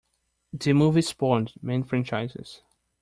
The 0.51 0.73
movie 0.73 1.03
spawned 1.03 1.53
many 1.61 1.83
franchises. 1.83 2.63